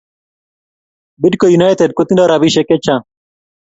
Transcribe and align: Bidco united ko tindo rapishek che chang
Bidco 1.21 1.45
united 1.57 1.89
ko 1.95 2.01
tindo 2.07 2.23
rapishek 2.31 2.65
che 2.69 2.77
chang 2.85 3.03